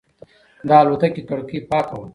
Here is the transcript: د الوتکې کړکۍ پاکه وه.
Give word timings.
د 0.67 0.69
الوتکې 0.81 1.21
کړکۍ 1.29 1.59
پاکه 1.69 1.95
وه. 1.99 2.07